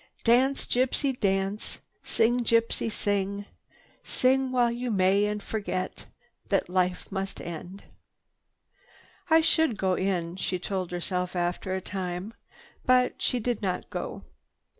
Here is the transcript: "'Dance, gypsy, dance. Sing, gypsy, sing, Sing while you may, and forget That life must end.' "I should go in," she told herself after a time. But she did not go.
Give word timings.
"'Dance, 0.23 0.65
gypsy, 0.65 1.19
dance. 1.19 1.77
Sing, 2.01 2.43
gypsy, 2.43 2.91
sing, 2.91 3.45
Sing 4.03 4.51
while 4.51 4.71
you 4.71 4.89
may, 4.89 5.25
and 5.27 5.43
forget 5.43 6.05
That 6.49 6.69
life 6.69 7.11
must 7.11 7.39
end.' 7.39 7.83
"I 9.29 9.41
should 9.41 9.77
go 9.77 9.93
in," 9.93 10.37
she 10.37 10.57
told 10.57 10.89
herself 10.89 11.35
after 11.35 11.75
a 11.75 11.81
time. 11.81 12.33
But 12.83 13.21
she 13.21 13.39
did 13.39 13.61
not 13.61 13.91
go. 13.91 14.23